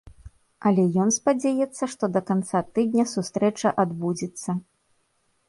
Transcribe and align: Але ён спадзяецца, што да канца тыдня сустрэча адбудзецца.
Але 0.69 0.85
ён 1.03 1.09
спадзяецца, 1.17 1.83
што 1.95 2.03
да 2.15 2.21
канца 2.31 2.63
тыдня 2.79 3.07
сустрэча 3.13 3.75
адбудзецца. 3.87 4.49